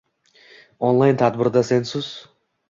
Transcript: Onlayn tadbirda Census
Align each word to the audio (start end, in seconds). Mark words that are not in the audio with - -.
Onlayn 0.87 1.19
tadbirda 1.23 1.63
Census 1.69 2.09